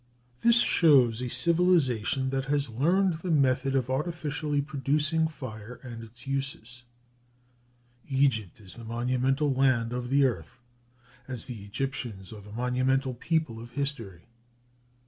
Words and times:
This 0.41 0.59
shows 0.61 1.21
a 1.21 1.29
civilization 1.29 2.31
that 2.31 2.45
has 2.45 2.69
learned 2.71 3.19
the 3.19 3.29
method 3.29 3.75
of 3.75 3.87
artificially 3.87 4.59
producing 4.59 5.27
fire, 5.27 5.79
and 5.83 6.01
its 6.03 6.25
uses. 6.25 6.85
Egypt 8.09 8.59
is 8.59 8.73
the 8.73 8.83
monumental 8.83 9.53
land 9.53 9.93
of 9.93 10.09
the 10.09 10.25
earth, 10.25 10.59
as 11.27 11.43
the 11.43 11.63
Egyptians 11.63 12.33
are 12.33 12.41
the 12.41 12.51
monumental 12.51 13.13
people 13.13 13.59
of 13.61 13.69
history. 13.73 14.25